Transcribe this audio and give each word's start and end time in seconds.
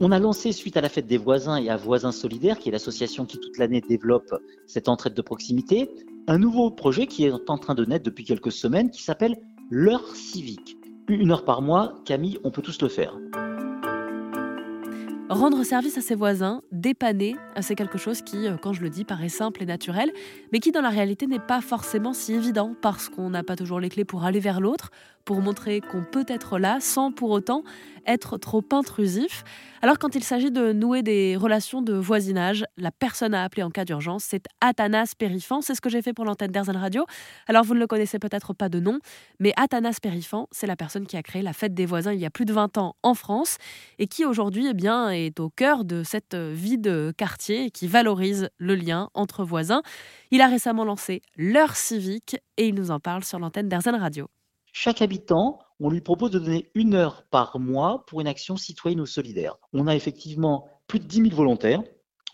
On 0.00 0.12
a 0.12 0.20
lancé, 0.20 0.52
suite 0.52 0.76
à 0.76 0.80
la 0.80 0.88
fête 0.88 1.08
des 1.08 1.18
voisins 1.18 1.56
et 1.56 1.70
à 1.70 1.76
Voisins 1.76 2.12
Solidaires, 2.12 2.60
qui 2.60 2.68
est 2.68 2.72
l'association 2.72 3.26
qui 3.26 3.40
toute 3.40 3.58
l'année 3.58 3.80
développe 3.80 4.32
cette 4.66 4.88
entraide 4.88 5.14
de 5.14 5.22
proximité, 5.22 5.90
un 6.28 6.38
nouveau 6.38 6.70
projet 6.70 7.08
qui 7.08 7.24
est 7.24 7.50
en 7.50 7.58
train 7.58 7.74
de 7.74 7.84
naître 7.84 8.04
depuis 8.04 8.22
quelques 8.22 8.52
semaines 8.52 8.90
qui 8.90 9.02
s'appelle 9.02 9.36
L'heure 9.70 10.14
civique. 10.14 10.76
Une 11.08 11.32
heure 11.32 11.44
par 11.44 11.62
mois, 11.62 11.96
Camille, 12.04 12.38
on 12.44 12.52
peut 12.52 12.62
tous 12.62 12.80
le 12.80 12.88
faire. 12.88 13.18
Rendre 15.30 15.62
service 15.62 15.98
à 15.98 16.00
ses 16.00 16.14
voisins, 16.14 16.62
dépanner, 16.72 17.36
c'est 17.60 17.74
quelque 17.74 17.98
chose 17.98 18.22
qui, 18.22 18.46
euh, 18.46 18.56
quand 18.56 18.72
je 18.72 18.80
le 18.80 18.88
dis, 18.88 19.04
paraît 19.04 19.28
simple 19.28 19.62
et 19.62 19.66
naturel, 19.66 20.10
mais 20.52 20.58
qui 20.58 20.72
dans 20.72 20.80
la 20.80 20.88
réalité 20.88 21.26
n'est 21.26 21.38
pas 21.38 21.60
forcément 21.60 22.14
si 22.14 22.32
évident 22.32 22.74
parce 22.80 23.10
qu'on 23.10 23.28
n'a 23.28 23.42
pas 23.42 23.54
toujours 23.54 23.78
les 23.78 23.90
clés 23.90 24.06
pour 24.06 24.24
aller 24.24 24.40
vers 24.40 24.58
l'autre, 24.58 24.90
pour 25.28 25.42
montrer 25.42 25.82
qu'on 25.82 26.02
peut 26.10 26.24
être 26.26 26.58
là 26.58 26.78
sans 26.80 27.12
pour 27.12 27.28
autant 27.28 27.62
être 28.06 28.38
trop 28.38 28.64
intrusif. 28.72 29.44
Alors 29.82 29.98
quand 29.98 30.14
il 30.14 30.24
s'agit 30.24 30.50
de 30.50 30.72
nouer 30.72 31.02
des 31.02 31.36
relations 31.36 31.82
de 31.82 31.92
voisinage, 31.92 32.64
la 32.78 32.90
personne 32.90 33.34
à 33.34 33.44
appeler 33.44 33.62
en 33.62 33.68
cas 33.68 33.84
d'urgence, 33.84 34.24
c'est 34.24 34.46
Athanas 34.62 35.12
Périfan. 35.18 35.60
C'est 35.60 35.74
ce 35.74 35.82
que 35.82 35.90
j'ai 35.90 36.00
fait 36.00 36.14
pour 36.14 36.24
l'antenne 36.24 36.50
d'Airzen 36.50 36.78
Radio. 36.78 37.04
Alors 37.46 37.62
vous 37.62 37.74
ne 37.74 37.78
le 37.78 37.86
connaissez 37.86 38.18
peut-être 38.18 38.54
pas 38.54 38.70
de 38.70 38.80
nom, 38.80 39.00
mais 39.38 39.52
Athanas 39.58 39.98
Périfan, 40.00 40.48
c'est 40.50 40.66
la 40.66 40.76
personne 40.76 41.06
qui 41.06 41.18
a 41.18 41.22
créé 41.22 41.42
la 41.42 41.52
fête 41.52 41.74
des 41.74 41.84
voisins 41.84 42.14
il 42.14 42.20
y 42.20 42.24
a 42.24 42.30
plus 42.30 42.46
de 42.46 42.54
20 42.54 42.78
ans 42.78 42.96
en 43.02 43.12
France 43.12 43.58
et 43.98 44.06
qui 44.06 44.24
aujourd'hui 44.24 44.68
eh 44.70 44.74
bien, 44.74 45.10
est 45.10 45.40
au 45.40 45.50
cœur 45.50 45.84
de 45.84 46.04
cette 46.04 46.36
vie 46.36 46.78
de 46.78 47.12
quartier 47.14 47.70
qui 47.70 47.86
valorise 47.86 48.48
le 48.56 48.76
lien 48.76 49.10
entre 49.12 49.44
voisins. 49.44 49.82
Il 50.30 50.40
a 50.40 50.46
récemment 50.46 50.84
lancé 50.84 51.20
l'heure 51.36 51.76
civique 51.76 52.38
et 52.56 52.66
il 52.68 52.74
nous 52.74 52.90
en 52.90 52.98
parle 52.98 53.24
sur 53.24 53.38
l'antenne 53.38 53.68
d'Airzen 53.68 53.94
Radio. 53.94 54.30
Chaque 54.72 55.02
habitant, 55.02 55.58
on 55.80 55.90
lui 55.90 56.00
propose 56.00 56.30
de 56.30 56.38
donner 56.38 56.70
une 56.74 56.94
heure 56.94 57.24
par 57.30 57.58
mois 57.58 58.04
pour 58.06 58.20
une 58.20 58.26
action 58.26 58.56
citoyenne 58.56 59.00
ou 59.00 59.06
solidaire. 59.06 59.56
On 59.72 59.86
a 59.86 59.94
effectivement 59.94 60.68
plus 60.86 60.98
de 60.98 61.04
10 61.04 61.22
000 61.22 61.36
volontaires. 61.36 61.82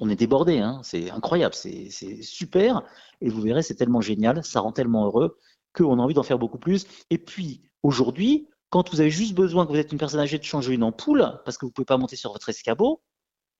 On 0.00 0.08
est 0.08 0.16
débordé, 0.16 0.58
hein. 0.58 0.80
c'est 0.82 1.10
incroyable, 1.10 1.54
c'est 1.54 1.90
super. 2.22 2.82
Et 3.20 3.28
vous 3.28 3.40
verrez, 3.40 3.62
c'est 3.62 3.76
tellement 3.76 4.00
génial, 4.00 4.44
ça 4.44 4.60
rend 4.60 4.72
tellement 4.72 5.06
heureux 5.06 5.38
qu'on 5.72 5.98
a 5.98 6.02
envie 6.02 6.14
d'en 6.14 6.22
faire 6.22 6.38
beaucoup 6.38 6.58
plus. 6.58 6.86
Et 7.10 7.18
puis, 7.18 7.62
aujourd'hui, 7.82 8.48
quand 8.70 8.90
vous 8.90 9.00
avez 9.00 9.10
juste 9.10 9.34
besoin, 9.34 9.66
que 9.66 9.72
vous 9.72 9.78
êtes 9.78 9.92
une 9.92 9.98
personne 9.98 10.20
âgée, 10.20 10.38
de 10.38 10.44
changer 10.44 10.74
une 10.74 10.82
ampoule, 10.82 11.40
parce 11.44 11.56
que 11.56 11.64
vous 11.64 11.70
ne 11.70 11.74
pouvez 11.74 11.86
pas 11.86 11.96
monter 11.96 12.16
sur 12.16 12.32
votre 12.32 12.48
escabeau, 12.48 13.02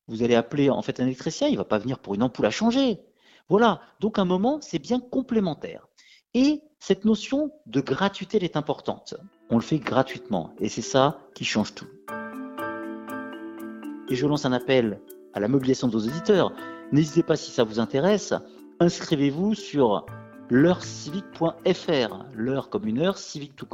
vous 0.08 0.22
allez 0.22 0.34
appeler 0.34 0.70
en 0.70 0.82
fait 0.82 1.00
un 1.00 1.06
électricien, 1.06 1.48
il 1.48 1.52
ne 1.52 1.58
va 1.58 1.64
pas 1.64 1.78
venir 1.78 1.98
pour 1.98 2.14
une 2.14 2.22
ampoule 2.22 2.46
à 2.46 2.50
changer. 2.50 2.98
Voilà, 3.48 3.80
donc 4.00 4.18
un 4.18 4.24
moment, 4.24 4.60
c'est 4.60 4.78
bien 4.78 5.00
complémentaire. 5.00 5.86
Et 6.34 6.62
cette 6.86 7.06
notion 7.06 7.50
de 7.64 7.80
gratuité, 7.80 8.44
est 8.44 8.58
importante. 8.58 9.14
On 9.48 9.54
le 9.54 9.62
fait 9.62 9.78
gratuitement 9.78 10.50
et 10.58 10.68
c'est 10.68 10.82
ça 10.82 11.18
qui 11.34 11.42
change 11.42 11.74
tout. 11.74 11.86
Et 14.10 14.14
je 14.14 14.26
lance 14.26 14.44
un 14.44 14.52
appel 14.52 15.00
à 15.32 15.40
la 15.40 15.48
mobilisation 15.48 15.88
de 15.88 15.94
vos 15.94 16.06
auditeurs. 16.06 16.52
N'hésitez 16.92 17.22
pas 17.22 17.36
si 17.36 17.50
ça 17.50 17.64
vous 17.64 17.80
intéresse, 17.80 18.34
inscrivez-vous 18.80 19.54
sur 19.54 20.04
l'heure-civique.fr, 20.50 22.24
l'heure 22.34 22.68
comme 22.68 22.86
une 22.86 22.98
heure, 22.98 23.16
civique 23.16 23.56
tout. 23.56 23.66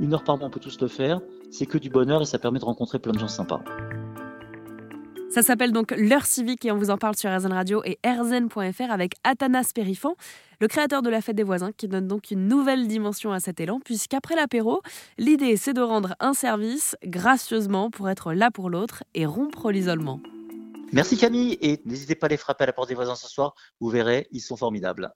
Une 0.00 0.14
heure 0.14 0.24
par 0.24 0.38
mois, 0.38 0.46
on 0.46 0.50
peut 0.50 0.60
tous 0.60 0.80
le 0.80 0.88
faire. 0.88 1.20
C'est 1.50 1.66
que 1.66 1.76
du 1.76 1.90
bonheur 1.90 2.22
et 2.22 2.24
ça 2.24 2.38
permet 2.38 2.58
de 2.58 2.64
rencontrer 2.64 3.00
plein 3.00 3.12
de 3.12 3.18
gens 3.18 3.28
sympas. 3.28 3.60
Ça 5.32 5.40
s'appelle 5.40 5.72
donc 5.72 5.94
L'heure 5.96 6.26
civique 6.26 6.66
et 6.66 6.72
on 6.72 6.76
vous 6.76 6.90
en 6.90 6.98
parle 6.98 7.16
sur 7.16 7.34
RZN 7.34 7.54
Radio 7.54 7.82
et 7.86 7.98
rzn.fr 8.04 8.90
avec 8.90 9.14
Athanas 9.24 9.70
Périfan, 9.74 10.14
le 10.60 10.68
créateur 10.68 11.00
de 11.00 11.08
la 11.08 11.22
fête 11.22 11.36
des 11.36 11.42
voisins, 11.42 11.72
qui 11.72 11.88
donne 11.88 12.06
donc 12.06 12.30
une 12.30 12.48
nouvelle 12.48 12.86
dimension 12.86 13.32
à 13.32 13.40
cet 13.40 13.58
élan, 13.58 13.80
puisqu'après 13.82 14.36
l'apéro, 14.36 14.82
l'idée 15.16 15.56
c'est 15.56 15.72
de 15.72 15.80
rendre 15.80 16.16
un 16.20 16.34
service 16.34 16.96
gracieusement 17.02 17.90
pour 17.90 18.10
être 18.10 18.34
là 18.34 18.50
pour 18.50 18.68
l'autre 18.68 19.04
et 19.14 19.24
rompre 19.24 19.72
l'isolement. 19.72 20.20
Merci 20.92 21.16
Camille 21.16 21.56
et 21.62 21.80
n'hésitez 21.86 22.14
pas 22.14 22.26
à 22.26 22.28
les 22.28 22.36
frapper 22.36 22.64
à 22.64 22.66
la 22.66 22.74
porte 22.74 22.90
des 22.90 22.94
voisins 22.94 23.14
ce 23.16 23.26
soir, 23.26 23.54
vous 23.80 23.88
verrez, 23.88 24.28
ils 24.32 24.40
sont 24.40 24.58
formidables. 24.58 25.14